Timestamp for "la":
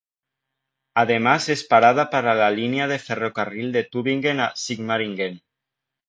2.33-2.49